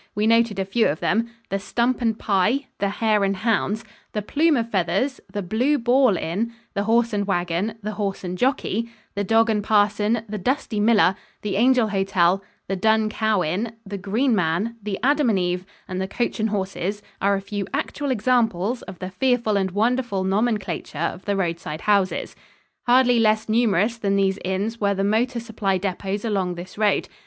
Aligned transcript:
We 0.15 0.25
noted 0.25 0.57
a 0.57 0.65
few 0.65 0.87
of 0.87 0.99
them. 0.99 1.29
The 1.49 1.59
"Stump 1.59 2.01
and 2.01 2.17
Pie," 2.17 2.65
the 2.79 2.89
"Hare 2.89 3.23
and 3.23 3.35
Hounds," 3.35 3.83
the 4.13 4.23
"Plume 4.23 4.57
of 4.57 4.71
Feathers," 4.71 5.21
the 5.31 5.43
"Blue 5.43 5.77
Ball 5.77 6.17
Inn," 6.17 6.53
the 6.73 6.85
"Horse 6.85 7.13
and 7.13 7.27
Wagon," 7.27 7.75
the 7.83 7.91
"Horse 7.91 8.23
and 8.23 8.35
Jockey," 8.35 8.89
the 9.13 9.23
"Dog 9.23 9.51
and 9.51 9.63
Parson," 9.63 10.23
the 10.27 10.39
"Dusty 10.39 10.79
Miller," 10.79 11.15
the 11.43 11.55
"Angel 11.55 11.89
Hotel" 11.89 12.43
the 12.67 12.75
"Dun 12.75 13.09
Cow 13.09 13.43
Inn," 13.43 13.73
the 13.85 13.99
"Green 13.99 14.33
Man," 14.35 14.75
the 14.81 14.97
"Adam 15.03 15.29
and 15.29 15.37
Eve," 15.37 15.67
and 15.87 16.01
the 16.01 16.07
"Coach 16.07 16.39
and 16.39 16.49
Horses," 16.49 17.03
are 17.21 17.35
a 17.35 17.39
few 17.39 17.67
actual 17.71 18.09
examples 18.09 18.81
of 18.81 18.97
the 18.97 19.11
fearful 19.11 19.55
and 19.55 19.69
wonderful 19.69 20.23
nomenclature 20.23 20.97
of 20.97 21.25
the 21.25 21.35
roadside 21.35 21.81
houses. 21.81 22.35
Hardly 22.87 23.19
less 23.19 23.47
numerous 23.47 23.97
than 23.99 24.15
these 24.15 24.39
inns 24.43 24.81
were 24.81 24.95
the 24.95 25.03
motor 25.03 25.39
supply 25.39 25.77
depots 25.77 26.25
along 26.25 26.55
this 26.55 26.75
road. 26.75 27.07